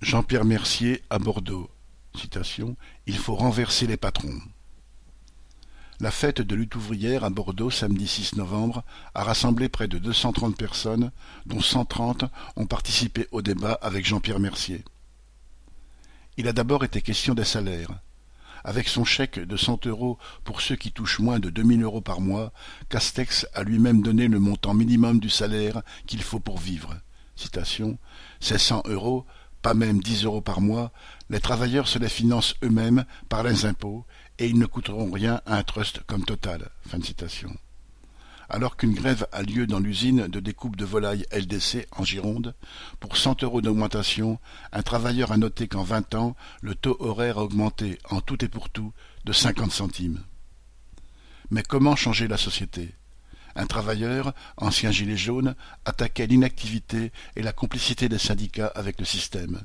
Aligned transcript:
Jean-Pierre 0.00 0.44
Mercier 0.44 1.02
à 1.10 1.18
Bordeaux. 1.18 1.68
Il 3.06 3.18
faut 3.18 3.34
renverser 3.34 3.88
les 3.88 3.96
patrons. 3.96 4.40
La 5.98 6.12
fête 6.12 6.40
de 6.40 6.54
lutte 6.54 6.76
ouvrière 6.76 7.24
à 7.24 7.30
Bordeaux 7.30 7.70
samedi 7.70 8.06
6 8.06 8.36
novembre 8.36 8.84
a 9.16 9.24
rassemblé 9.24 9.68
près 9.68 9.88
de 9.88 9.98
230 9.98 10.56
personnes, 10.56 11.10
dont 11.46 11.60
130 11.60 12.26
ont 12.54 12.66
participé 12.66 13.26
au 13.32 13.42
débat 13.42 13.72
avec 13.82 14.06
Jean-Pierre 14.06 14.38
Mercier. 14.38 14.84
Il 16.36 16.46
a 16.46 16.52
d'abord 16.52 16.84
été 16.84 17.02
question 17.02 17.34
des 17.34 17.44
salaires. 17.44 17.90
Avec 18.62 18.86
son 18.86 19.04
chèque 19.04 19.40
de 19.40 19.56
100 19.56 19.88
euros 19.88 20.16
pour 20.44 20.60
ceux 20.60 20.76
qui 20.76 20.92
touchent 20.92 21.18
moins 21.18 21.40
de 21.40 21.50
2000 21.50 21.82
euros 21.82 22.00
par 22.00 22.20
mois, 22.20 22.52
Castex 22.88 23.48
a 23.52 23.64
lui-même 23.64 24.02
donné 24.02 24.28
le 24.28 24.38
montant 24.38 24.74
minimum 24.74 25.18
du 25.18 25.28
salaire 25.28 25.82
qu'il 26.06 26.22
faut 26.22 26.40
pour 26.40 26.58
vivre. 26.58 26.94
Ces 28.40 28.58
100 28.58 28.82
euros 28.86 29.26
pas 29.68 29.74
même 29.74 30.00
dix 30.00 30.24
euros 30.24 30.40
par 30.40 30.62
mois, 30.62 30.92
les 31.28 31.40
travailleurs 31.40 31.88
se 31.88 31.98
les 31.98 32.08
financent 32.08 32.54
eux-mêmes 32.64 33.04
par 33.28 33.42
les 33.42 33.66
impôts 33.66 34.06
et 34.38 34.46
ils 34.46 34.58
ne 34.58 34.64
coûteront 34.64 35.10
rien 35.10 35.42
à 35.44 35.58
un 35.58 35.62
trust 35.62 36.00
comme 36.06 36.24
Total. 36.24 36.70
Alors 38.48 38.78
qu'une 38.78 38.94
grève 38.94 39.26
a 39.30 39.42
lieu 39.42 39.66
dans 39.66 39.78
l'usine 39.78 40.26
de 40.26 40.40
découpe 40.40 40.76
de 40.76 40.86
volailles 40.86 41.26
LDC 41.32 41.86
en 41.92 42.02
Gironde, 42.02 42.54
pour 42.98 43.18
cent 43.18 43.36
euros 43.42 43.60
d'augmentation, 43.60 44.38
un 44.72 44.80
travailleur 44.80 45.32
a 45.32 45.36
noté 45.36 45.68
qu'en 45.68 45.82
vingt 45.82 46.14
ans, 46.14 46.34
le 46.62 46.74
taux 46.74 46.96
horaire 46.98 47.36
a 47.36 47.42
augmenté 47.42 47.98
en 48.08 48.22
tout 48.22 48.42
et 48.42 48.48
pour 48.48 48.70
tout 48.70 48.94
de 49.26 49.34
cinquante 49.34 49.72
centimes. 49.72 50.22
Mais 51.50 51.62
comment 51.62 51.94
changer 51.94 52.26
la 52.26 52.38
société? 52.38 52.94
Un 53.58 53.66
travailleur, 53.66 54.32
ancien 54.56 54.90
gilet 54.90 55.16
jaune, 55.16 55.54
attaquait 55.84 56.26
l'inactivité 56.26 57.12
et 57.36 57.42
la 57.42 57.52
complicité 57.52 58.08
des 58.08 58.18
syndicats 58.18 58.72
avec 58.74 58.98
le 58.98 59.04
système. 59.04 59.60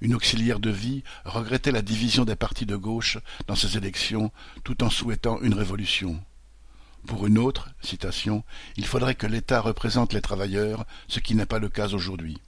Une 0.00 0.14
auxiliaire 0.14 0.58
de 0.58 0.70
vie 0.70 1.04
regrettait 1.24 1.70
la 1.70 1.82
division 1.82 2.24
des 2.24 2.34
partis 2.34 2.66
de 2.66 2.74
gauche 2.74 3.18
dans 3.46 3.54
ces 3.54 3.76
élections 3.76 4.32
tout 4.64 4.82
en 4.82 4.90
souhaitant 4.90 5.40
une 5.42 5.54
révolution. 5.54 6.20
Pour 7.06 7.26
une 7.26 7.38
autre, 7.38 7.70
citation, 7.82 8.44
il 8.76 8.86
faudrait 8.86 9.14
que 9.14 9.26
l'État 9.26 9.60
représente 9.60 10.12
les 10.12 10.20
travailleurs, 10.20 10.84
ce 11.06 11.20
qui 11.20 11.34
n'est 11.34 11.46
pas 11.46 11.58
le 11.58 11.68
cas 11.68 11.88
aujourd'hui. 11.88 12.40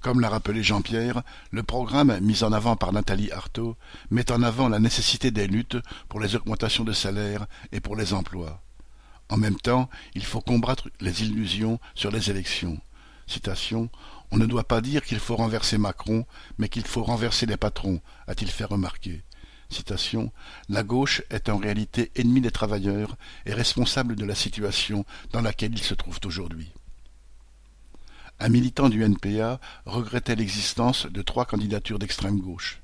Comme 0.00 0.20
l'a 0.20 0.28
rappelé 0.28 0.62
Jean-Pierre, 0.62 1.22
le 1.50 1.62
programme 1.62 2.18
mis 2.20 2.44
en 2.44 2.52
avant 2.52 2.76
par 2.76 2.92
Nathalie 2.92 3.32
Arthaud 3.32 3.76
met 4.10 4.30
en 4.30 4.42
avant 4.42 4.68
la 4.68 4.78
nécessité 4.78 5.30
des 5.30 5.46
luttes 5.46 5.78
pour 6.08 6.20
les 6.20 6.36
augmentations 6.36 6.84
de 6.84 6.92
salaire 6.92 7.46
et 7.72 7.80
pour 7.80 7.96
les 7.96 8.12
emplois. 8.12 8.62
En 9.28 9.36
même 9.36 9.58
temps, 9.58 9.90
il 10.14 10.24
faut 10.24 10.40
combattre 10.40 10.88
les 11.00 11.22
illusions 11.22 11.78
sur 11.94 12.10
les 12.10 12.30
élections. 12.30 12.80
On 14.30 14.38
ne 14.38 14.46
doit 14.46 14.64
pas 14.64 14.80
dire 14.80 15.04
qu'il 15.04 15.18
faut 15.18 15.36
renverser 15.36 15.78
Macron, 15.78 16.26
mais 16.58 16.68
qu'il 16.68 16.86
faut 16.86 17.04
renverser 17.04 17.46
les 17.46 17.56
patrons, 17.56 18.00
a-t-il 18.26 18.50
fait 18.50 18.64
remarquer. 18.64 19.22
La 20.68 20.82
gauche 20.82 21.22
est 21.30 21.48
en 21.50 21.58
réalité 21.58 22.10
ennemie 22.16 22.40
des 22.40 22.50
travailleurs 22.50 23.16
et 23.44 23.52
responsable 23.52 24.16
de 24.16 24.24
la 24.24 24.34
situation 24.34 25.04
dans 25.32 25.42
laquelle 25.42 25.72
ils 25.72 25.82
se 25.82 25.94
trouvent 25.94 26.20
aujourd'hui. 26.24 26.72
Un 28.40 28.48
militant 28.48 28.88
du 28.88 29.02
NPA 29.02 29.60
regrettait 29.84 30.36
l'existence 30.36 31.06
de 31.06 31.22
trois 31.22 31.44
candidatures 31.44 31.98
d'extrême 31.98 32.40
gauche. 32.40 32.80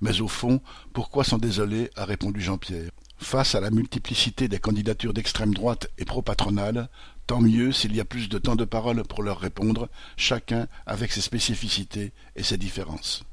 Mais 0.00 0.20
au 0.20 0.28
fond, 0.28 0.60
pourquoi 0.92 1.24
s'en 1.24 1.38
désoler? 1.38 1.90
a 1.96 2.04
répondu 2.04 2.40
Jean-Pierre. 2.40 2.90
Face 3.22 3.54
à 3.54 3.60
la 3.60 3.70
multiplicité 3.70 4.48
des 4.48 4.58
candidatures 4.58 5.14
d'extrême 5.14 5.54
droite 5.54 5.88
et 5.96 6.04
pro-patronale, 6.04 6.88
tant 7.28 7.40
mieux 7.40 7.72
s'il 7.72 7.94
y 7.94 8.00
a 8.00 8.04
plus 8.04 8.28
de 8.28 8.36
temps 8.36 8.56
de 8.56 8.64
parole 8.64 9.04
pour 9.04 9.22
leur 9.22 9.38
répondre, 9.38 9.88
chacun 10.16 10.66
avec 10.86 11.12
ses 11.12 11.20
spécificités 11.20 12.12
et 12.34 12.42
ses 12.42 12.58
différences. 12.58 13.24